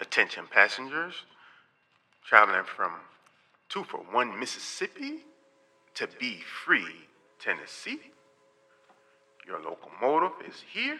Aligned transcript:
Attention 0.00 0.44
passengers 0.48 1.24
traveling 2.24 2.62
from 2.64 2.92
two 3.68 3.82
for 3.82 3.98
one 4.12 4.38
Mississippi 4.38 5.24
to 5.94 6.06
Be 6.20 6.38
Free, 6.64 7.08
Tennessee. 7.40 7.98
Your 9.44 9.60
locomotive 9.60 10.46
is 10.46 10.62
here 10.72 10.98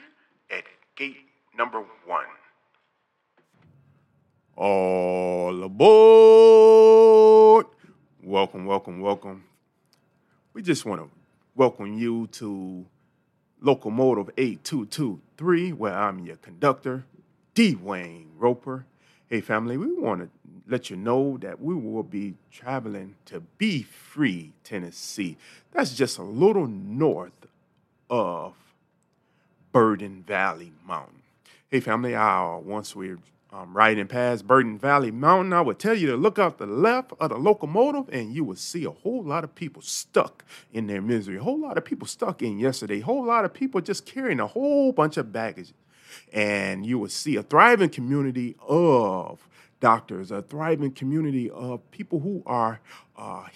at 0.51 0.65
gate 0.97 1.19
number 1.57 1.85
one. 2.07 2.25
All 4.57 5.63
aboard! 5.63 7.67
Welcome, 8.21 8.67
welcome, 8.67 9.01
welcome. 9.01 9.45
We 10.55 10.63
just 10.63 10.85
want 10.85 11.03
to 11.03 11.11
welcome 11.55 11.97
you 11.97 12.27
to 12.33 12.85
Locomotive 13.61 14.31
8223, 14.37 15.73
where 15.73 15.95
I'm 15.95 16.19
your 16.19 16.37
conductor, 16.37 17.05
D. 17.59 17.75
Wayne 17.75 18.31
Roper. 18.39 18.87
Hey, 19.27 19.41
family, 19.41 19.77
we 19.77 19.93
want 19.93 20.21
to 20.21 20.29
let 20.69 20.91
you 20.91 20.97
know 20.97 21.39
that 21.39 21.61
we 21.61 21.75
will 21.75 22.05
be 22.05 22.35
traveling 22.53 23.17
to 23.25 23.41
Be 23.41 23.83
Free, 23.83 24.53
Tennessee. 24.63 25.37
That's 25.73 25.93
just 25.93 26.19
a 26.19 26.23
little 26.23 26.69
north 26.69 27.49
of 28.09 28.55
Burden 29.73 30.23
Valley 30.25 30.71
Mountain. 30.87 31.23
Hey, 31.69 31.81
family, 31.81 32.15
uh, 32.15 32.59
once 32.59 32.95
we're 32.95 33.19
um, 33.53 33.77
riding 33.77 34.07
past 34.07 34.47
Burden 34.47 34.79
Valley 34.79 35.11
Mountain, 35.11 35.53
I 35.53 35.61
would 35.61 35.81
tell 35.81 35.95
you 35.95 36.07
to 36.13 36.17
look 36.17 36.39
out 36.39 36.59
the 36.59 36.67
left 36.67 37.13
of 37.19 37.31
the 37.31 37.39
locomotive 37.39 38.09
and 38.15 38.33
you 38.33 38.45
will 38.45 38.55
see 38.55 38.85
a 38.85 38.93
whole 38.93 39.25
lot 39.25 39.43
of 39.43 39.57
people 39.57 39.83
stuck 39.83 40.45
in 40.73 40.87
their 40.87 41.03
misery. 41.03 41.39
A 41.39 41.43
whole 41.43 41.59
lot 41.59 41.77
of 41.77 41.85
people 41.85 42.07
stuck 42.07 42.41
in 42.41 42.61
yesterday. 42.61 43.01
A 43.01 43.05
whole 43.05 43.25
lot 43.25 43.45
of 43.45 43.53
people 43.53 43.81
just 43.81 44.07
carrying 44.07 44.39
a 44.39 44.47
whole 44.47 44.93
bunch 44.93 45.17
of 45.17 45.33
baggage. 45.33 45.73
And 46.33 46.87
you 46.87 46.99
will 46.99 47.09
see 47.09 47.37
a 47.37 47.43
thriving 47.43 47.91
community 47.91 48.57
of 48.67 49.49
doctors, 49.81 50.31
a 50.31 50.43
thriving 50.43 50.93
community 50.93 51.51
of 51.51 51.89
people 51.91 52.21
who 52.21 52.43
are 52.47 52.81
uh, 53.17 53.47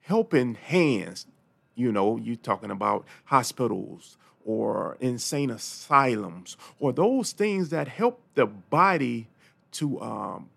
helping 0.00 0.54
hands. 0.54 1.26
You 1.74 1.92
know, 1.92 2.16
you're 2.16 2.36
talking 2.36 2.70
about 2.70 3.06
hospitals, 3.24 4.16
or 4.48 4.96
insane 4.98 5.50
asylums 5.50 6.56
or 6.80 6.90
those 6.90 7.32
things 7.32 7.68
that 7.68 7.86
help 7.86 8.22
the 8.34 8.46
body 8.46 9.28
to 9.70 10.00
um, 10.00 10.48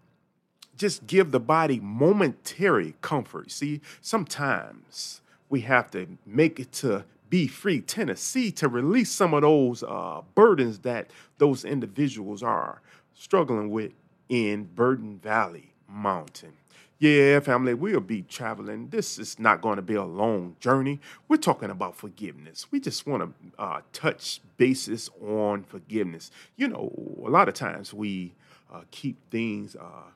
just 0.77 1.05
give 1.05 1.31
the 1.31 1.39
body 1.41 1.77
momentary 1.81 2.95
comfort. 3.01 3.51
See, 3.51 3.81
sometimes 3.99 5.19
we 5.49 5.61
have 5.61 5.91
to 5.91 6.07
make 6.25 6.57
it 6.57 6.71
to 6.73 7.03
be 7.31 7.47
free 7.47 7.79
Tennessee 7.79 8.51
to 8.51 8.67
release 8.67 9.09
some 9.09 9.33
of 9.33 9.41
those 9.41 9.83
uh, 9.83 10.21
burdens 10.35 10.79
that 10.79 11.09
those 11.37 11.63
individuals 11.63 12.43
are 12.43 12.81
struggling 13.15 13.71
with 13.71 13.93
in 14.27 14.65
Burden 14.65 15.17
Valley 15.23 15.73
Mountain. 15.87 16.51
Yeah, 16.99 17.39
family, 17.39 17.73
we'll 17.73 18.01
be 18.01 18.21
traveling. 18.23 18.89
This 18.89 19.17
is 19.17 19.39
not 19.39 19.61
going 19.61 19.77
to 19.77 19.81
be 19.81 19.95
a 19.95 20.03
long 20.03 20.57
journey. 20.59 20.99
We're 21.27 21.37
talking 21.37 21.71
about 21.71 21.95
forgiveness. 21.95 22.67
We 22.69 22.79
just 22.79 23.07
want 23.07 23.23
to 23.23 23.61
uh, 23.61 23.81
touch 23.93 24.41
basis 24.57 25.09
on 25.25 25.63
forgiveness. 25.63 26.31
You 26.57 26.67
know, 26.67 26.91
a 27.25 27.29
lot 27.29 27.47
of 27.47 27.55
times 27.55 27.93
we 27.93 28.33
uh, 28.71 28.81
keep 28.91 29.17
things, 29.31 29.75
uh, 29.75 30.11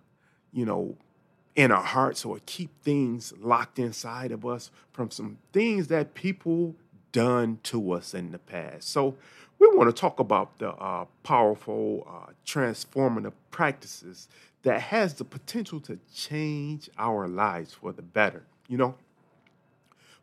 you 0.51 0.65
know, 0.65 0.95
in 1.55 1.71
our 1.71 1.81
hearts 1.81 2.25
or 2.25 2.39
keep 2.45 2.69
things 2.83 3.33
locked 3.39 3.79
inside 3.79 4.31
of 4.33 4.45
us 4.45 4.69
from 4.91 5.09
some 5.09 5.37
things 5.53 5.87
that 5.87 6.13
people 6.13 6.75
done 7.15 7.57
to 7.63 7.93
us 7.93 8.13
in 8.13 8.33
the 8.33 8.37
past. 8.37 8.89
So 8.89 9.15
we 9.57 9.69
want 9.69 9.89
to 9.89 9.97
talk 9.97 10.19
about 10.19 10.59
the 10.59 10.71
uh, 10.71 11.05
powerful, 11.23 12.05
uh, 12.05 12.33
transformative 12.45 13.31
practices 13.51 14.27
that 14.63 14.81
has 14.81 15.13
the 15.13 15.23
potential 15.23 15.79
to 15.79 15.97
change 16.13 16.89
our 16.97 17.25
lives 17.29 17.73
for 17.73 17.93
the 17.93 18.01
better. 18.01 18.43
You 18.67 18.77
know, 18.77 18.95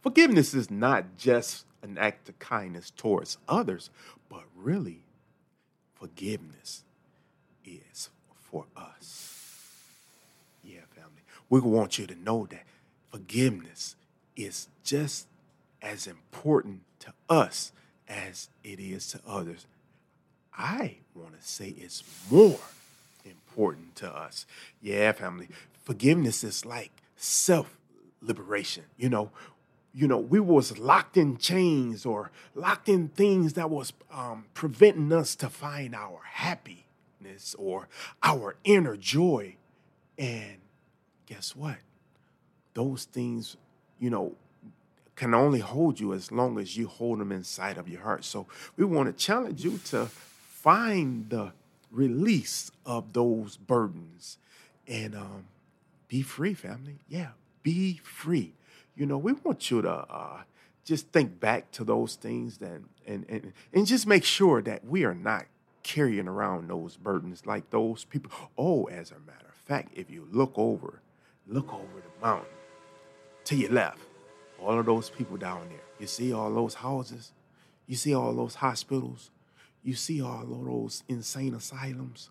forgiveness 0.03 0.53
is 0.53 0.71
not 0.71 1.17
just 1.17 1.65
an 1.83 1.97
act 1.97 2.29
of 2.29 2.39
kindness 2.39 2.93
towards 2.95 3.39
others, 3.49 3.89
but 4.29 4.45
really, 4.55 5.07
forgiveness 5.95 6.85
is 7.65 8.11
for 8.35 8.67
us. 8.77 9.39
Yeah, 10.63 10.81
family. 10.95 11.23
We 11.49 11.61
want 11.61 11.99
you 11.99 12.07
to 12.07 12.15
know 12.15 12.47
that 12.51 12.65
forgiveness 13.11 13.97
is 14.37 14.69
just 14.85 15.27
as 15.83 16.07
important 16.07 16.83
to 17.01 17.13
us 17.29 17.73
as 18.09 18.49
it 18.63 18.79
is 18.79 19.09
to 19.09 19.21
others. 19.27 19.67
I 20.57 20.99
want 21.15 21.41
to 21.41 21.47
say 21.47 21.75
it's 21.77 22.03
more 22.31 22.59
important 23.25 23.97
to 23.97 24.15
us. 24.15 24.47
Yeah, 24.81 25.13
family. 25.13 25.49
Forgiveness 25.85 26.45
is 26.45 26.65
like 26.65 26.93
self 27.17 27.77
liberation. 28.21 28.85
You 28.97 29.09
know, 29.09 29.31
you 29.95 30.09
know, 30.09 30.19
we 30.19 30.41
was 30.41 30.79
locked 30.79 31.17
in 31.17 31.37
chains 31.37 32.07
or 32.07 32.31
locked 32.55 32.89
in 32.89 33.09
things 33.09 33.55
that 33.55 33.71
was 33.71 33.93
um, 34.13 34.47
preventing 34.55 35.13
us 35.13 35.35
to 35.37 35.49
find 35.49 35.95
our 35.95 36.21
happiness 36.33 37.55
or 37.59 37.89
our 38.23 38.57
inner 38.65 38.97
joy. 38.97 39.57
And 40.19 40.59
guess 41.27 41.57
what? 41.57 41.77
Those 42.75 43.05
things, 43.05 43.57
you 43.99 44.09
know, 44.11 44.35
can 45.15 45.35
only 45.35 45.61
hold 45.61 46.01
you 46.01 46.13
as 46.13 46.33
long 46.33 46.59
as 46.59 46.77
you 46.77 46.89
hold 46.89 47.21
them 47.21 47.33
inside 47.33 47.79
of 47.79 47.89
your 47.89 48.01
heart. 48.01 48.25
So 48.25 48.47
we 48.77 48.85
want 48.85 49.07
to 49.09 49.25
challenge 49.25 49.65
you 49.65 49.79
to 49.87 50.07
find 50.07 51.29
the 51.29 51.53
release 51.91 52.71
of 52.87 53.13
those 53.13 53.57
burdens 53.57 54.39
and 54.89 55.15
um, 55.15 55.45
be 56.09 56.23
free, 56.23 56.55
family. 56.55 56.99
Yeah, 57.09 57.31
be 57.63 58.01
free. 58.03 58.55
You 58.97 59.07
know, 59.07 59.19
we 59.19 59.33
want 59.33 59.71
you 59.71 59.83
to 59.83 59.91
uh, 59.91 60.43
just 60.85 61.09
think 61.09 61.41
back 61.41 61.71
to 61.73 61.85
those 61.85 62.17
things 62.17 62.59
and, 62.61 62.89
and, 63.07 63.25
and, 63.29 63.53
and 63.73 63.87
just 63.87 64.07
make 64.07 64.25
sure 64.25 64.63
that 64.63 64.85
we 64.85 65.05
are 65.05 65.15
not 65.15 65.47
carrying 65.83 66.29
around 66.29 66.69
those 66.69 66.97
burdens 66.97 67.47
like 67.47 67.71
those 67.71 68.05
people. 68.05 68.31
Oh, 68.57 68.85
as 68.85 69.11
a 69.11 69.19
matter 69.27 69.47
of 69.49 69.55
fact, 69.55 69.93
if 69.95 70.11
you 70.11 70.27
look 70.31 70.53
over, 70.57 71.01
look 71.47 71.73
over 71.73 71.97
the 71.97 72.27
mountain 72.27 72.49
to 73.45 73.57
your 73.57 73.73
left, 73.73 73.99
all 74.65 74.79
of 74.79 74.87
those 74.87 75.11
people 75.11 75.37
down 75.37 75.69
there. 75.69 75.79
You 75.99 76.07
see 76.07 76.33
all 76.33 76.53
those 76.53 76.75
houses? 76.75 77.33
You 77.87 77.97
see 77.97 78.15
all 78.15 78.35
those 78.35 78.55
hospitals? 78.57 79.31
You 79.83 79.95
see 79.95 80.23
all 80.23 80.43
of 80.43 80.65
those 80.65 81.03
insane 81.09 81.55
asylums? 81.55 82.31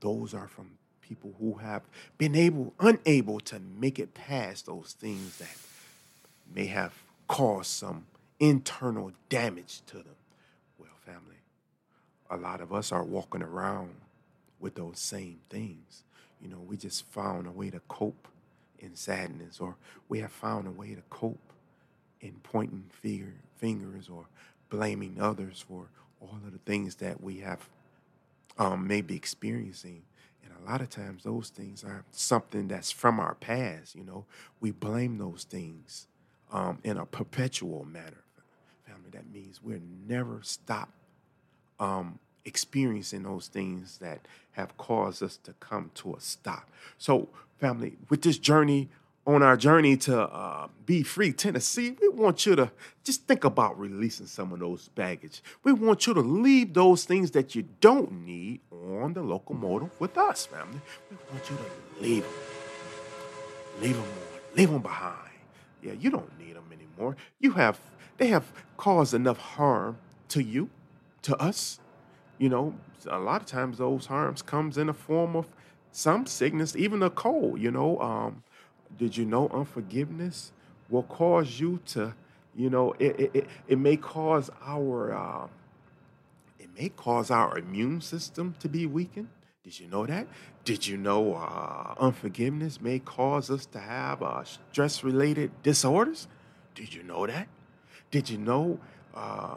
Those 0.00 0.34
are 0.34 0.48
from 0.48 0.72
people 1.00 1.34
who 1.38 1.54
have 1.54 1.82
been 2.18 2.34
able, 2.34 2.72
unable 2.80 3.40
to 3.40 3.60
make 3.78 3.98
it 3.98 4.14
past 4.14 4.66
those 4.66 4.96
things 4.98 5.38
that 5.38 5.56
may 6.54 6.66
have 6.66 6.92
caused 7.28 7.70
some 7.70 8.06
internal 8.38 9.12
damage 9.28 9.82
to 9.86 9.96
them. 9.96 10.16
Well, 10.78 10.90
family, 11.04 11.36
a 12.30 12.36
lot 12.36 12.60
of 12.60 12.72
us 12.72 12.92
are 12.92 13.04
walking 13.04 13.42
around 13.42 13.90
with 14.58 14.74
those 14.74 14.98
same 14.98 15.38
things. 15.48 16.04
You 16.42 16.48
know, 16.48 16.60
we 16.66 16.76
just 16.76 17.06
found 17.06 17.46
a 17.46 17.50
way 17.50 17.70
to 17.70 17.80
cope 17.88 18.28
in 18.78 18.96
sadness, 18.96 19.60
or 19.60 19.76
we 20.08 20.20
have 20.20 20.32
found 20.32 20.66
a 20.66 20.70
way 20.70 20.94
to 20.94 21.02
cope 21.10 21.49
in 22.20 22.32
pointing 22.42 22.84
finger, 22.90 23.34
fingers 23.56 24.08
or 24.08 24.26
blaming 24.68 25.18
others 25.20 25.64
for 25.66 25.88
all 26.20 26.38
of 26.46 26.52
the 26.52 26.58
things 26.58 26.96
that 26.96 27.22
we 27.22 27.38
have 27.38 27.68
um, 28.58 28.86
maybe 28.86 29.16
experiencing. 29.16 30.02
And 30.44 30.52
a 30.62 30.70
lot 30.70 30.80
of 30.80 30.90
times, 30.90 31.24
those 31.24 31.48
things 31.48 31.82
are 31.84 32.04
something 32.10 32.68
that's 32.68 32.90
from 32.90 33.18
our 33.20 33.34
past. 33.34 33.94
You 33.94 34.04
know, 34.04 34.24
we 34.60 34.70
blame 34.70 35.18
those 35.18 35.44
things 35.44 36.06
um, 36.52 36.78
in 36.84 36.96
a 36.96 37.06
perpetual 37.06 37.84
manner. 37.84 38.24
Family, 38.86 39.10
that 39.12 39.30
means 39.32 39.60
we're 39.62 39.80
never 40.06 40.40
stop 40.42 40.90
um, 41.78 42.18
experiencing 42.44 43.22
those 43.22 43.48
things 43.48 43.98
that 43.98 44.20
have 44.52 44.76
caused 44.76 45.22
us 45.22 45.36
to 45.38 45.52
come 45.54 45.90
to 45.94 46.14
a 46.14 46.20
stop. 46.20 46.68
So, 46.98 47.28
family, 47.58 47.96
with 48.08 48.22
this 48.22 48.38
journey 48.38 48.88
on 49.26 49.42
our 49.42 49.56
journey 49.56 49.96
to 49.96 50.22
uh, 50.22 50.68
be 50.86 51.02
free 51.02 51.32
Tennessee, 51.32 51.96
we 52.00 52.08
want 52.08 52.46
you 52.46 52.56
to 52.56 52.70
just 53.04 53.26
think 53.26 53.44
about 53.44 53.78
releasing 53.78 54.26
some 54.26 54.52
of 54.52 54.60
those 54.60 54.88
baggage. 54.88 55.42
We 55.62 55.72
want 55.72 56.06
you 56.06 56.14
to 56.14 56.20
leave 56.20 56.74
those 56.74 57.04
things 57.04 57.30
that 57.32 57.54
you 57.54 57.64
don't 57.80 58.24
need 58.24 58.60
on 58.70 59.12
the 59.12 59.22
locomotive 59.22 59.98
with 60.00 60.16
us, 60.16 60.46
family. 60.46 60.80
We 61.10 61.16
want 61.30 61.50
you 61.50 61.56
to 61.56 62.02
leave 62.02 62.22
them. 62.22 62.32
Leave 63.80 63.96
them. 63.96 64.06
Leave 64.56 64.70
them 64.70 64.82
behind. 64.82 65.16
Yeah, 65.82 65.92
you 65.92 66.10
don't 66.10 66.38
need 66.38 66.56
them 66.56 66.64
anymore. 66.72 67.16
You 67.38 67.52
have, 67.52 67.78
they 68.18 68.28
have 68.28 68.50
caused 68.76 69.14
enough 69.14 69.38
harm 69.38 69.98
to 70.28 70.42
you, 70.42 70.70
to 71.22 71.36
us. 71.36 71.78
You 72.38 72.48
know, 72.48 72.74
a 73.08 73.18
lot 73.18 73.42
of 73.42 73.46
times 73.46 73.78
those 73.78 74.06
harms 74.06 74.42
comes 74.42 74.76
in 74.76 74.88
the 74.88 74.94
form 74.94 75.36
of 75.36 75.46
some 75.92 76.26
sickness, 76.26 76.76
even 76.76 77.02
a 77.02 77.10
cold, 77.10 77.60
you 77.60 77.70
know, 77.70 77.98
um, 78.00 78.42
did 78.98 79.16
you 79.16 79.24
know 79.24 79.48
unforgiveness 79.48 80.52
will 80.88 81.04
cause 81.04 81.60
you 81.60 81.80
to, 81.86 82.14
you 82.54 82.70
know, 82.70 82.92
it, 82.98 83.18
it, 83.18 83.30
it 83.34 83.46
it 83.68 83.78
may 83.78 83.96
cause 83.96 84.50
our 84.64 85.14
uh, 85.14 85.46
it 86.58 86.68
may 86.78 86.88
cause 86.88 87.30
our 87.30 87.58
immune 87.58 88.00
system 88.00 88.54
to 88.60 88.68
be 88.68 88.86
weakened. 88.86 89.28
Did 89.62 89.78
you 89.78 89.88
know 89.88 90.06
that? 90.06 90.26
Did 90.64 90.86
you 90.86 90.96
know 90.96 91.34
uh, 91.34 91.94
unforgiveness 91.98 92.80
may 92.80 92.98
cause 92.98 93.50
us 93.50 93.66
to 93.66 93.78
have 93.78 94.22
uh, 94.22 94.42
stress 94.44 95.04
related 95.04 95.50
disorders? 95.62 96.28
Did 96.74 96.94
you 96.94 97.02
know 97.02 97.26
that? 97.26 97.48
Did 98.10 98.28
you 98.28 98.38
know 98.38 98.80
uh, 99.14 99.56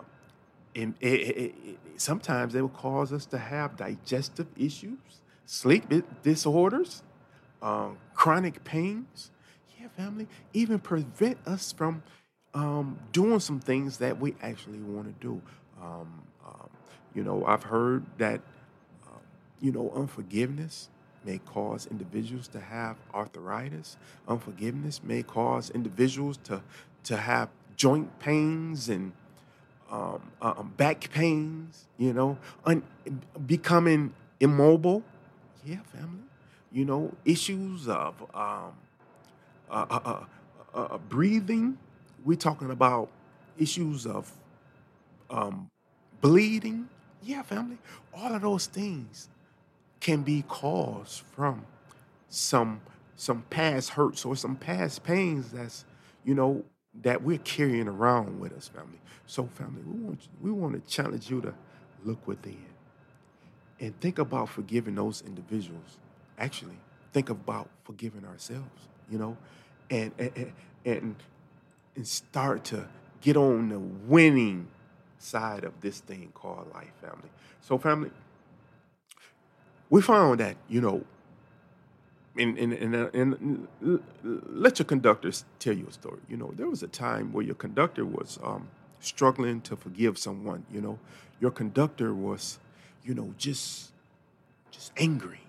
it, 0.74 0.90
it, 1.00 1.08
it, 1.08 1.56
sometimes 1.98 2.56
it 2.56 2.62
will 2.62 2.70
cause 2.70 3.14
us 3.14 3.26
to 3.28 3.38
have 3.38 3.78
digestive 3.78 4.48
issues, 4.58 4.98
sleep 5.46 5.86
disorders, 6.24 7.04
um, 7.62 7.98
chronic 8.24 8.64
pains? 8.64 9.32
Yeah, 9.80 9.88
family, 9.98 10.28
even 10.54 10.80
prevent 10.80 11.38
us 11.48 11.74
from 11.74 12.04
um, 12.54 13.00
doing 13.12 13.42
some 13.42 13.60
things 13.60 14.00
that 14.00 14.20
we 14.20 14.36
actually 14.42 14.80
want 14.80 15.08
to 15.08 15.28
do. 15.28 15.42
Um, 15.82 16.24
um, 16.48 16.70
you 17.16 17.24
know, 17.24 17.46
I've 17.46 17.64
heard 17.64 18.06
that 18.20 18.42
you 19.62 19.72
know, 19.72 19.92
unforgiveness 19.96 20.90
may 21.26 21.40
cause 21.40 21.88
individuals 21.88 22.48
to 22.50 22.60
have 22.62 22.98
arthritis. 23.14 23.98
Unforgiveness 24.28 25.02
may 25.04 25.24
cause 25.24 25.70
individuals 25.72 26.38
to, 26.46 26.62
to 27.06 27.18
have 27.18 27.50
joint 27.78 28.20
pains 28.20 28.90
and 28.90 29.14
um, 29.92 30.22
uh, 30.42 30.56
um, 30.58 30.74
back 30.78 31.10
pains, 31.14 31.88
you 31.98 32.14
know, 32.14 32.38
un- 32.66 32.84
becoming 33.48 34.14
immobile. 34.42 35.04
Yeah, 35.66 35.80
family. 35.94 36.24
You 36.74 36.86
know, 36.86 37.14
issues 37.24 37.88
of 37.88 38.20
um, 38.34 38.74
uh, 39.70 39.86
uh, 39.90 40.00
uh, 40.06 40.26
uh, 40.74 40.78
uh 40.78 40.98
breathing. 40.98 41.78
We're 42.26 42.38
talking 42.38 42.72
about 42.72 43.10
issues 43.58 44.08
of 44.08 44.32
um, 45.30 45.70
bleeding. 46.22 46.90
Yeah, 47.22 47.44
family. 47.44 47.78
All 48.14 48.34
of 48.34 48.42
those 48.42 48.66
things 48.66 49.30
can 50.00 50.22
be 50.24 50.44
caused 50.48 51.22
from 51.34 51.66
some 52.30 52.82
some 53.16 53.44
past 53.50 53.92
hurts 53.92 54.26
or 54.26 54.36
some 54.36 54.56
past 54.56 55.04
pains 55.04 55.52
that's 55.52 55.86
you 56.26 56.36
know 56.36 56.64
that 57.04 57.22
we're 57.24 57.38
carrying 57.40 57.88
around 57.88 58.40
with 58.40 58.52
us 58.54 58.68
family 58.68 59.00
so 59.28 59.46
family 59.54 59.82
we 59.84 60.00
want 60.00 60.28
we 60.42 60.52
want 60.52 60.74
to 60.74 60.94
challenge 60.94 61.30
you 61.30 61.40
to 61.40 61.54
look 62.04 62.28
within 62.28 62.66
and 63.80 63.98
think 64.02 64.20
about 64.20 64.50
forgiving 64.50 64.96
those 64.96 65.24
individuals 65.26 66.00
actually 66.38 66.78
think 67.12 67.30
about 67.30 67.70
forgiving 67.84 68.26
ourselves 68.26 68.88
you 69.10 69.18
know 69.18 69.38
and 69.90 70.12
and 70.18 70.54
and, 70.86 71.16
and 71.96 72.08
start 72.08 72.64
to 72.64 72.88
get 73.22 73.38
on 73.38 73.70
the 73.70 73.80
winning 73.80 74.68
side 75.18 75.64
of 75.64 75.80
this 75.82 76.00
thing 76.00 76.30
called 76.34 76.70
life 76.74 76.92
family 77.02 77.30
so 77.62 77.78
family 77.78 78.12
we 79.90 80.02
found 80.02 80.40
that 80.40 80.58
you 80.68 80.82
know 80.82 81.04
and, 82.38 82.58
and, 82.58 82.74
and, 83.14 83.68
let 84.24 84.80
your 84.80 84.86
conductors 84.86 85.46
tell 85.60 85.76
you 85.76 85.86
a 85.88 85.92
story. 85.92 86.20
You 86.28 86.38
know, 86.38 86.52
there 86.56 86.68
was 86.68 86.82
a 86.82 86.88
time 86.88 87.32
where 87.32 87.46
your 87.46 87.56
conductor 87.56 88.06
was 88.06 88.40
um, 88.44 88.70
struggling 89.00 89.62
to 89.62 89.76
forgive 89.76 90.18
someone. 90.18 90.66
You 90.72 90.82
know, 90.82 91.00
your 91.40 91.52
conductor 91.52 92.14
was, 92.14 92.60
you 93.04 93.14
know, 93.14 93.34
just 93.38 93.92
just 94.72 94.92
angry, 94.98 95.42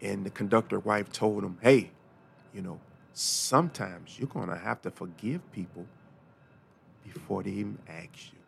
and 0.00 0.24
the 0.24 0.30
conductor 0.30 0.78
wife 0.78 1.10
told 1.12 1.44
him, 1.44 1.58
"Hey, 1.62 1.90
you 2.52 2.62
know, 2.62 2.80
sometimes 3.12 4.18
you're 4.18 4.28
gonna 4.28 4.58
have 4.58 4.82
to 4.82 4.90
forgive 4.90 5.40
people 5.52 5.86
before 7.04 7.42
they 7.42 7.50
even 7.50 7.78
ask 7.88 8.32
you." 8.32 8.38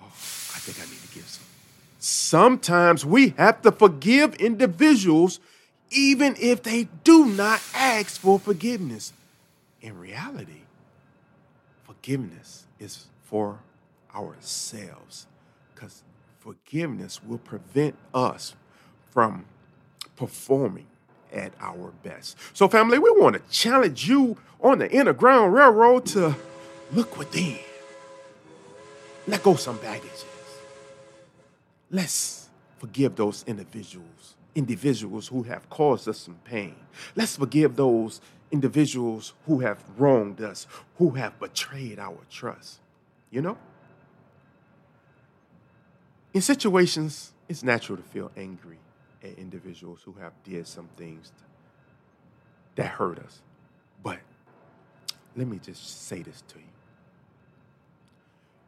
Oh, 0.00 0.06
I 0.06 0.58
think 0.60 0.78
I 0.78 0.90
need 0.90 1.00
to 1.02 1.14
give 1.14 1.28
some. 1.28 1.44
Sometimes 1.98 3.04
we 3.04 3.30
have 3.30 3.62
to 3.62 3.72
forgive 3.72 4.34
individuals 4.36 5.40
even 5.90 6.36
if 6.38 6.62
they 6.62 6.84
do 7.04 7.26
not 7.26 7.60
ask 7.74 8.20
for 8.20 8.38
forgiveness. 8.38 9.12
In 9.80 9.98
reality, 9.98 10.62
forgiveness 11.84 12.66
is 12.78 13.06
for 13.24 13.60
ourselves 14.14 15.26
because 15.74 16.02
forgiveness 16.40 17.22
will 17.22 17.38
prevent 17.38 17.96
us 18.14 18.54
from 19.10 19.44
performing 20.16 20.86
at 21.32 21.52
our 21.60 21.92
best. 22.02 22.36
So, 22.52 22.68
family, 22.68 22.98
we 22.98 23.10
want 23.10 23.34
to 23.36 23.42
challenge 23.50 24.08
you 24.08 24.36
on 24.60 24.78
the 24.78 24.98
Underground 24.98 25.54
Railroad 25.54 26.06
to 26.06 26.34
look 26.92 27.16
within, 27.18 27.58
let 29.26 29.42
go 29.42 29.54
some 29.54 29.76
baggage 29.78 30.10
Let's 31.90 32.48
forgive 32.78 33.14
those 33.14 33.44
individuals, 33.46 34.34
individuals 34.54 35.28
who 35.28 35.44
have 35.44 35.68
caused 35.70 36.08
us 36.08 36.18
some 36.18 36.38
pain. 36.44 36.74
Let's 37.14 37.36
forgive 37.36 37.76
those 37.76 38.20
individuals 38.50 39.34
who 39.46 39.60
have 39.60 39.82
wronged 39.96 40.40
us, 40.40 40.66
who 40.98 41.10
have 41.10 41.38
betrayed 41.38 41.98
our 41.98 42.18
trust. 42.30 42.80
You 43.30 43.42
know? 43.42 43.58
In 46.34 46.42
situations, 46.42 47.32
it's 47.48 47.62
natural 47.62 47.98
to 47.98 48.04
feel 48.04 48.32
angry 48.36 48.78
at 49.26 49.38
individuals 49.38 50.00
who 50.04 50.12
have 50.20 50.32
did 50.44 50.66
some 50.66 50.88
things 50.96 51.32
that 52.76 52.86
hurt 52.86 53.18
us. 53.18 53.42
But 54.02 54.18
let 55.36 55.46
me 55.46 55.58
just 55.62 56.06
say 56.06 56.22
this 56.22 56.42
to 56.48 56.58
you. 56.58 56.64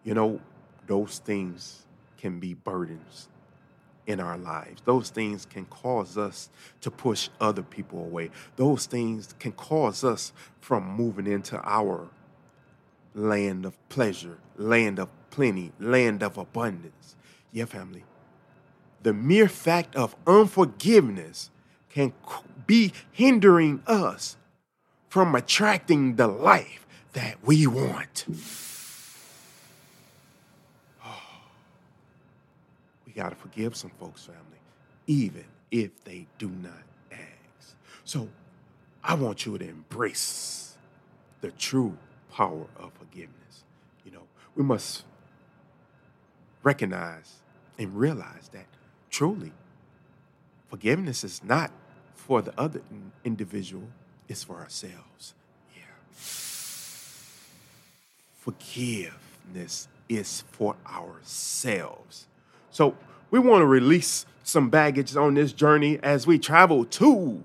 You 0.05 0.15
know, 0.15 0.41
those 0.87 1.19
things 1.19 1.87
can 2.17 2.41
be 2.41 2.55
burdens 2.55 3.29
in 4.07 4.21
our 4.21 4.39
lives. 4.39 4.81
Those 4.85 5.11
things 5.11 5.45
can 5.45 5.67
cause 5.67 6.17
us 6.17 6.49
to 6.81 6.91
push 6.91 7.29
other 7.41 7.63
people 7.63 8.01
away. 8.01 8.31
Those 8.57 8.87
things 8.87 9.35
can 9.39 9.53
cause 9.53 10.03
us 10.03 10.33
from 10.61 10.89
moving 10.89 11.27
into 11.27 11.61
our 11.63 12.09
land 13.15 13.67
of 13.67 13.77
pleasure, 13.91 14.39
land 14.57 14.99
of 14.99 15.09
plenty, 15.31 15.73
land 15.79 16.23
of 16.23 16.39
abundance. 16.39 17.17
Yeah, 17.53 17.67
family. 17.67 18.05
The 19.03 19.13
mere 19.13 19.49
fact 19.49 19.95
of 19.97 20.17
unforgiveness 20.27 21.51
can 21.91 22.13
be 22.67 22.93
hindering 23.13 23.83
us 23.87 24.37
from 25.09 25.35
attracting 25.35 26.17
the 26.17 26.27
life 26.27 26.87
that 27.13 27.37
we 27.45 27.67
want. 27.67 28.27
We 33.07 33.13
got 33.13 33.31
to 33.31 33.37
forgive 33.37 33.75
some 33.75 33.91
folks, 33.99 34.27
family, 34.27 34.61
even 35.07 35.45
if 35.71 36.05
they 36.05 36.27
do 36.39 36.49
not 36.49 36.83
ask. 37.11 37.75
So 38.05 38.29
I 39.03 39.15
want 39.15 39.47
you 39.47 39.59
to 39.59 39.69
embrace 39.69 40.77
the 41.41 41.51
true 41.53 41.97
power 42.33 42.67
of 42.77 42.93
forgiveness. 42.93 43.65
You 44.05 44.13
know, 44.13 44.23
we 44.55 44.63
must 44.63 45.05
recognize 46.63 47.37
and 47.79 47.95
realize 47.97 48.51
that 48.53 48.67
truly 49.11 49.53
forgiveness 50.69 51.25
is 51.25 51.43
not 51.43 51.71
for 52.15 52.43
the 52.43 52.53
other 52.59 52.83
individual, 53.25 53.89
it's 54.29 54.45
for 54.45 54.57
ourselves. 54.57 55.35
Yeah. 55.75 55.83
Forgiveness 58.35 59.89
is 60.09 60.45
for 60.53 60.77
ourselves. 60.87 62.27
So 62.71 62.97
we 63.31 63.39
want 63.39 63.63
to 63.63 63.67
release 63.67 64.27
some 64.43 64.71
baggage 64.71 65.17
on 65.17 65.35
this 65.35 65.53
journey 65.53 65.99
as 66.03 66.27
we 66.27 66.39
travel 66.39 66.85
to 66.85 67.43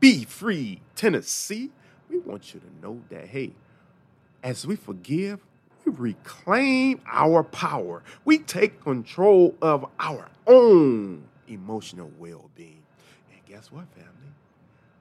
Be 0.00 0.24
Free, 0.24 0.80
Tennessee. 0.94 1.70
We 2.08 2.18
want 2.18 2.54
you 2.54 2.60
to 2.60 2.86
know 2.86 3.00
that, 3.10 3.26
hey, 3.28 3.52
as 4.42 4.66
we 4.66 4.76
forgive, 4.76 5.40
we 5.86 5.92
reclaim 5.92 7.00
our 7.06 7.42
power. 7.42 8.02
We 8.24 8.38
take 8.38 8.82
control 8.82 9.54
of 9.62 9.86
our 9.98 10.28
own 10.46 11.24
emotional 11.48 12.10
well 12.18 12.50
being. 12.54 12.82
And 13.32 13.44
guess 13.46 13.70
what, 13.70 13.86
family? 13.94 14.10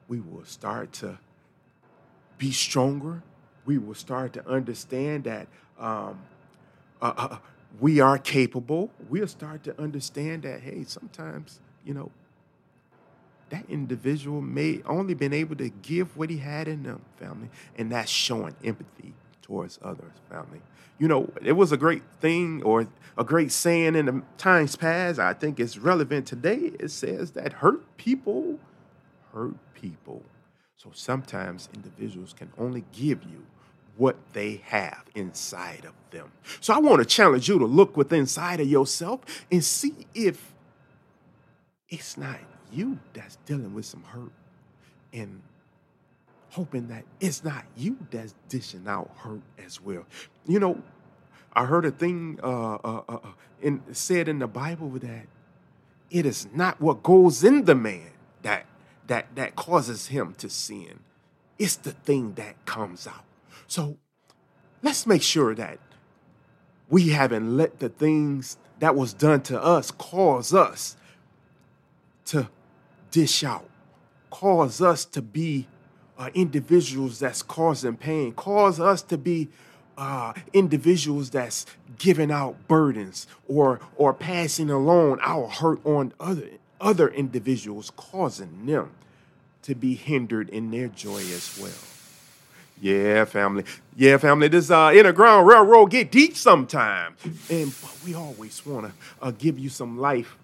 We 0.08 0.20
will 0.20 0.46
start 0.46 0.94
to 0.94 1.18
be 2.38 2.52
stronger. 2.52 3.24
We 3.66 3.78
will 3.78 3.96
start 3.96 4.34
to 4.34 4.48
understand 4.48 5.24
that 5.24 5.48
um, 5.80 6.22
uh, 7.02 7.14
uh, 7.18 7.38
we 7.80 8.00
are 8.00 8.18
capable, 8.18 8.90
we'll 9.10 9.28
start 9.28 9.64
to 9.66 9.82
understand 9.82 10.44
that, 10.44 10.62
hey, 10.62 10.86
sometimes, 10.86 11.60
you 11.84 11.94
know, 11.94 12.12
that 13.50 13.66
individual 13.70 14.42
may 14.42 14.82
only 14.86 15.14
been 15.14 15.34
able 15.34 15.56
to 15.58 15.70
give 15.70 16.16
what 16.16 16.30
he 16.30 16.38
had 16.38 16.68
in 16.68 16.84
them, 16.84 17.02
family, 17.18 17.50
and 17.78 17.92
that's 17.92 18.10
showing 18.10 18.56
empathy 18.64 19.14
towards 19.46 19.78
others, 19.84 20.14
family. 20.30 20.60
You 20.98 21.08
know, 21.08 21.30
it 21.44 21.52
was 21.52 21.72
a 21.72 21.78
great 21.78 22.02
thing 22.20 22.64
or 22.64 22.88
a 23.16 23.24
great 23.24 23.52
saying 23.52 23.96
in 23.96 24.08
the 24.08 24.24
times 24.38 24.76
past. 24.76 25.20
I 25.20 25.34
think 25.34 25.60
it's 25.60 25.78
relevant 25.78 26.26
today. 26.26 26.72
It 26.80 26.90
says 26.90 27.32
that 27.32 27.54
hurt 27.54 27.96
people 27.98 28.60
hurt 29.34 29.56
people. 29.76 30.24
So 30.78 30.90
sometimes 30.94 31.70
individuals 31.76 32.34
can 32.34 32.52
only 32.58 32.86
give 32.92 33.24
you 33.24 33.46
what 33.98 34.16
they 34.34 34.62
have 34.66 35.04
inside 35.14 35.86
of 35.86 35.94
them. 36.10 36.32
So 36.60 36.74
I 36.74 36.80
want 36.80 37.00
to 37.00 37.06
challenge 37.06 37.48
you 37.48 37.60
to 37.60 37.66
look 37.66 37.96
within 37.96 38.22
inside 38.22 38.60
of 38.60 38.68
yourself 38.68 39.22
and 39.52 39.64
see 39.64 40.08
if 40.16 40.54
it's 41.90 42.18
not 42.18 42.40
you 42.72 42.98
that's 43.14 43.38
dealing 43.46 43.74
with 43.74 43.86
some 43.86 44.04
hurt 44.04 44.32
and 45.14 45.42
hoping 46.50 46.88
that 46.88 47.04
it's 47.20 47.44
not 47.44 47.66
you 47.76 47.98
that's 48.12 48.34
dishing 48.50 48.88
out 48.88 49.12
hurt 49.18 49.42
as 49.64 49.82
well. 49.82 50.06
You 50.48 50.60
know, 50.60 50.82
I 51.54 51.66
heard 51.66 51.86
a 51.86 51.92
thing 51.92 52.40
uh, 52.44 52.76
uh, 52.76 53.02
uh, 53.08 53.14
uh 53.24 53.30
in, 53.62 53.82
said 53.94 54.28
in 54.28 54.40
the 54.40 54.48
Bible 54.48 54.90
that 54.90 55.28
it 56.12 56.26
is 56.26 56.48
not 56.54 56.80
what 56.80 57.04
goes 57.04 57.44
in 57.44 57.66
the 57.66 57.76
man 57.76 58.12
that 58.42 58.66
that 59.08 59.36
that 59.36 59.56
causes 59.56 60.08
him 60.08 60.34
to 60.36 60.50
sin. 60.50 61.00
It's 61.58 61.76
the 61.76 61.92
thing 61.92 62.34
that 62.34 62.66
comes 62.66 63.08
out. 63.08 63.24
So 63.68 63.98
let's 64.82 65.08
make 65.08 65.22
sure 65.22 65.56
that 65.56 65.80
we 66.90 67.10
haven't 67.10 67.58
let 67.58 67.80
the 67.80 67.90
things 67.90 68.58
that 68.80 68.96
was 68.96 69.14
done 69.14 69.42
to 69.42 69.62
us 69.62 69.92
cause 69.92 70.54
us 70.54 70.98
to 72.26 72.50
dish 73.12 73.44
out, 73.44 73.70
cause 74.30 74.82
us 74.82 75.06
to 75.06 75.22
be 75.22 75.68
uh, 76.18 76.30
individuals 76.34 77.20
that's 77.20 77.42
causing 77.42 77.98
pain, 77.98 78.34
cause 78.34 78.80
us 78.80 79.02
to 79.04 79.18
be 79.18 79.50
uh, 79.98 80.34
individuals 80.54 81.30
that's 81.30 81.66
giving 81.98 82.32
out 82.32 82.68
burdens 82.68 83.28
or 83.48 83.80
or 83.96 84.14
passing 84.14 84.70
along 84.70 85.20
our 85.22 85.48
hurt 85.48 85.86
on 85.86 86.14
other 86.20 86.50
other 86.82 87.08
individuals, 87.10 87.92
causing 87.96 88.66
them 88.66 88.92
to 89.64 89.76
be 89.76 89.96
hindered 89.96 90.50
in 90.50 90.72
their 90.72 90.88
joy 90.88 91.20
as 91.20 91.58
well. 91.62 91.72
Yeah, 92.82 93.24
family. 93.26 93.64
Yeah, 93.96 94.18
family. 94.18 94.50
This 94.50 94.70
uh, 94.70 94.88
Underground 94.88 95.48
Railroad 95.48 95.92
get 95.92 96.12
deep 96.12 96.36
sometimes, 96.36 97.18
and 97.50 97.74
we 98.06 98.14
always 98.14 98.66
want 98.66 98.88
to 98.88 98.92
uh, 99.22 99.32
give 99.32 99.58
you 99.58 99.70
some 99.70 99.98
life 99.98 100.38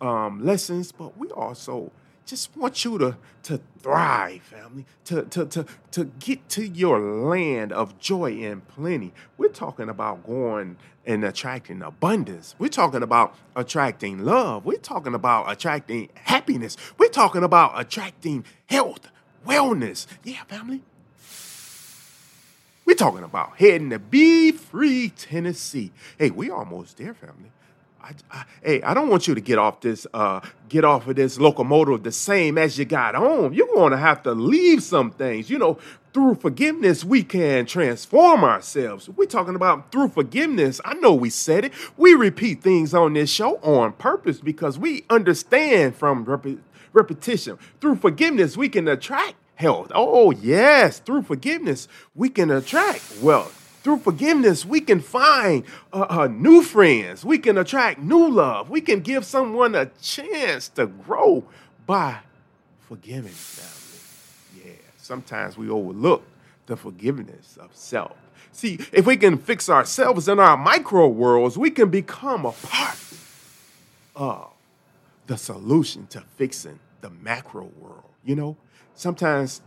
um, 0.00 0.44
lessons, 0.44 0.92
but 0.92 1.16
we 1.16 1.28
also 1.30 1.90
just 2.28 2.54
want 2.56 2.84
you 2.84 2.98
to 2.98 3.16
to 3.44 3.60
thrive, 3.80 4.42
family, 4.42 4.84
to 5.06 5.22
to 5.22 5.46
to 5.46 5.66
to 5.92 6.04
get 6.04 6.48
to 6.50 6.66
your 6.66 7.00
land 7.00 7.72
of 7.72 7.98
joy 7.98 8.32
and 8.44 8.66
plenty. 8.68 9.12
We're 9.38 9.48
talking 9.48 9.88
about 9.88 10.26
going 10.26 10.76
and 11.06 11.24
attracting 11.24 11.80
abundance. 11.80 12.54
We're 12.58 12.68
talking 12.68 13.02
about 13.02 13.34
attracting 13.56 14.24
love. 14.24 14.66
We're 14.66 14.76
talking 14.76 15.14
about 15.14 15.50
attracting 15.50 16.10
happiness. 16.14 16.76
We're 16.98 17.08
talking 17.08 17.42
about 17.42 17.80
attracting 17.80 18.44
health, 18.66 19.08
wellness. 19.46 20.06
Yeah, 20.22 20.44
family. 20.44 20.82
We're 22.84 22.94
talking 22.94 23.24
about 23.24 23.56
heading 23.58 23.90
to 23.90 23.98
Be 23.98 24.52
Free, 24.52 25.10
Tennessee. 25.10 25.92
Hey, 26.18 26.30
we 26.30 26.50
almost 26.50 26.98
there, 26.98 27.14
family. 27.14 27.50
I, 28.02 28.44
hey, 28.62 28.82
I 28.82 28.94
don't 28.94 29.08
want 29.08 29.28
you 29.28 29.34
to 29.34 29.40
get 29.40 29.58
off 29.58 29.80
this, 29.80 30.06
uh, 30.14 30.40
get 30.68 30.84
off 30.84 31.06
of 31.08 31.16
this 31.16 31.38
locomotive 31.38 32.02
the 32.02 32.12
same 32.12 32.56
as 32.56 32.78
you 32.78 32.84
got 32.84 33.14
home. 33.14 33.52
You're 33.52 33.66
going 33.74 33.90
to 33.92 33.98
have 33.98 34.22
to 34.22 34.32
leave 34.32 34.82
some 34.82 35.10
things. 35.10 35.50
You 35.50 35.58
know, 35.58 35.78
through 36.12 36.36
forgiveness, 36.36 37.04
we 37.04 37.22
can 37.22 37.66
transform 37.66 38.44
ourselves. 38.44 39.08
We're 39.08 39.26
talking 39.26 39.54
about 39.54 39.92
through 39.92 40.08
forgiveness. 40.08 40.80
I 40.84 40.94
know 40.94 41.14
we 41.14 41.30
said 41.30 41.66
it. 41.66 41.72
We 41.96 42.14
repeat 42.14 42.62
things 42.62 42.94
on 42.94 43.14
this 43.14 43.30
show 43.30 43.56
on 43.58 43.92
purpose 43.94 44.40
because 44.40 44.78
we 44.78 45.04
understand 45.10 45.96
from 45.96 46.24
rep- 46.24 46.58
repetition. 46.92 47.58
Through 47.80 47.96
forgiveness, 47.96 48.56
we 48.56 48.68
can 48.68 48.88
attract 48.88 49.34
health. 49.56 49.90
Oh, 49.94 50.30
yes, 50.30 51.00
through 51.00 51.22
forgiveness, 51.22 51.88
we 52.14 52.28
can 52.28 52.50
attract 52.50 53.20
wealth. 53.20 53.57
Through 53.82 53.98
forgiveness, 53.98 54.64
we 54.64 54.80
can 54.80 55.00
find 55.00 55.64
uh, 55.92 56.06
uh, 56.08 56.26
new 56.28 56.62
friends. 56.62 57.24
We 57.24 57.38
can 57.38 57.58
attract 57.58 58.00
new 58.00 58.28
love. 58.28 58.70
We 58.70 58.80
can 58.80 59.00
give 59.00 59.24
someone 59.24 59.74
a 59.74 59.86
chance 60.00 60.68
to 60.70 60.86
grow 60.86 61.44
by 61.86 62.18
forgiving 62.80 63.32
family. 63.32 64.64
Yeah, 64.66 64.76
sometimes 64.98 65.56
we 65.56 65.70
overlook 65.70 66.24
the 66.66 66.76
forgiveness 66.76 67.56
of 67.60 67.74
self. 67.74 68.16
See, 68.52 68.78
if 68.92 69.06
we 69.06 69.16
can 69.16 69.38
fix 69.38 69.68
ourselves 69.68 70.28
in 70.28 70.40
our 70.40 70.56
micro 70.56 71.06
worlds, 71.06 71.56
we 71.56 71.70
can 71.70 71.90
become 71.90 72.44
a 72.44 72.52
part 72.52 72.98
of 74.16 74.50
the 75.26 75.36
solution 75.36 76.06
to 76.08 76.20
fixing 76.36 76.80
the 77.00 77.10
macro 77.10 77.70
world. 77.78 78.02
You 78.24 78.34
know, 78.34 78.56
sometimes 78.94 79.62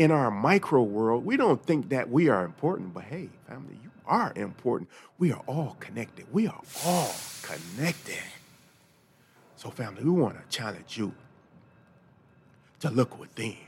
in 0.00 0.10
our 0.10 0.30
micro 0.30 0.82
world, 0.82 1.26
we 1.26 1.36
don't 1.36 1.62
think 1.62 1.90
that 1.90 2.08
we 2.08 2.30
are 2.30 2.42
important, 2.42 2.94
but 2.94 3.04
hey, 3.04 3.28
family, 3.46 3.78
you 3.82 3.90
are 4.06 4.32
important. 4.34 4.88
We 5.18 5.30
are 5.30 5.42
all 5.46 5.76
connected. 5.78 6.24
We 6.32 6.46
are 6.46 6.62
all 6.86 7.14
connected. 7.42 8.16
So, 9.56 9.68
family, 9.68 10.02
we 10.02 10.08
want 10.08 10.36
to 10.36 10.56
challenge 10.56 10.96
you 10.96 11.12
to 12.80 12.88
look 12.88 13.20
within 13.20 13.58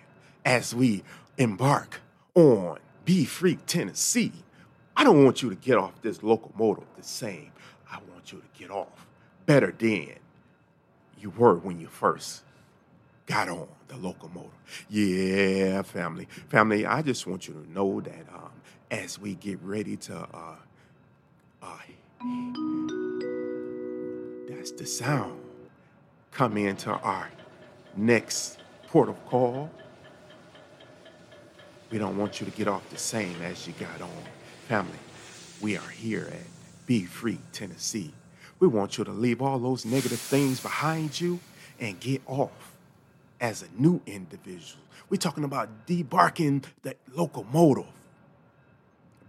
as 0.42 0.74
we 0.74 1.04
embark 1.36 2.00
on 2.34 2.78
Be 3.04 3.26
Free 3.26 3.56
Tennessee. 3.66 4.32
I 4.96 5.04
don't 5.04 5.22
want 5.26 5.42
you 5.42 5.50
to 5.50 5.56
get 5.56 5.76
off 5.76 6.00
this 6.00 6.22
locomotive 6.22 6.86
the 6.96 7.02
same. 7.02 7.52
I 7.90 7.98
want 8.10 8.32
you 8.32 8.38
to 8.38 8.58
get 8.58 8.70
off 8.70 9.06
better 9.44 9.70
than 9.70 10.14
you 11.20 11.28
were 11.28 11.56
when 11.56 11.78
you 11.78 11.88
first 11.88 12.42
got 13.26 13.48
on 13.48 13.68
the 13.88 13.96
locomotive. 13.96 14.50
Yeah, 14.88 15.82
family. 15.82 16.26
Family, 16.48 16.86
I 16.86 17.02
just 17.02 17.26
want 17.26 17.48
you 17.48 17.54
to 17.54 17.72
know 17.72 18.00
that 18.00 18.26
um, 18.34 18.50
as 18.90 19.18
we 19.18 19.34
get 19.34 19.60
ready 19.62 19.96
to, 19.96 20.16
uh, 20.16 20.56
uh, 21.62 21.78
that's 24.48 24.72
the 24.72 24.86
sound, 24.86 25.40
come 26.30 26.56
into 26.56 26.90
our 26.90 27.30
next 27.96 28.58
port 28.88 29.08
of 29.08 29.26
call. 29.26 29.70
We 31.90 31.98
don't 31.98 32.16
want 32.16 32.40
you 32.40 32.46
to 32.46 32.52
get 32.52 32.68
off 32.68 32.88
the 32.88 32.98
same 32.98 33.40
as 33.42 33.66
you 33.66 33.74
got 33.74 34.00
on. 34.00 34.22
Family, 34.68 34.98
we 35.60 35.76
are 35.76 35.88
here 35.90 36.28
at 36.32 36.86
Be 36.86 37.04
Free, 37.04 37.38
Tennessee. 37.52 38.12
We 38.60 38.68
want 38.68 38.96
you 38.96 39.04
to 39.04 39.10
leave 39.10 39.42
all 39.42 39.58
those 39.58 39.84
negative 39.84 40.20
things 40.20 40.60
behind 40.60 41.20
you 41.20 41.40
and 41.80 41.98
get 42.00 42.22
off 42.26 42.71
as 43.42 43.62
a 43.62 43.66
new 43.76 44.00
individual. 44.06 44.82
We're 45.10 45.18
talking 45.18 45.44
about 45.44 45.86
debarking 45.86 46.64
the 46.82 46.94
locomotive 47.12 47.84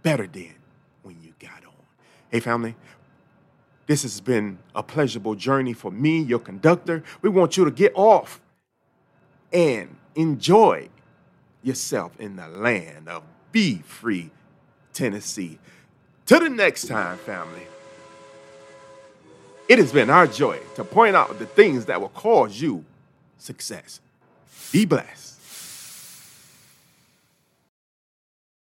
better 0.02 0.28
than 0.28 0.54
when 1.02 1.16
you 1.20 1.34
got 1.40 1.64
on. 1.64 1.72
Hey, 2.30 2.40
family, 2.40 2.76
this 3.86 4.02
has 4.02 4.20
been 4.20 4.58
a 4.74 4.82
pleasurable 4.82 5.34
journey 5.34 5.72
for 5.72 5.90
me, 5.90 6.20
your 6.20 6.38
conductor. 6.38 7.02
We 7.20 7.28
want 7.28 7.56
you 7.56 7.64
to 7.64 7.70
get 7.72 7.92
off 7.96 8.40
and 9.52 9.96
enjoy 10.14 10.88
yourself 11.62 12.18
in 12.20 12.36
the 12.36 12.46
land 12.48 13.08
of 13.08 13.24
Be 13.50 13.78
Free, 13.78 14.30
Tennessee. 14.92 15.58
Till 16.24 16.40
the 16.40 16.48
next 16.48 16.86
time, 16.86 17.18
family. 17.18 17.66
It 19.68 19.78
has 19.78 19.92
been 19.92 20.10
our 20.10 20.26
joy 20.26 20.60
to 20.76 20.84
point 20.84 21.16
out 21.16 21.38
the 21.38 21.46
things 21.46 21.86
that 21.86 22.00
will 22.00 22.10
cause 22.10 22.60
you 22.60 22.84
success. 23.38 24.00
Be 24.72 24.84
blessed. 24.84 25.23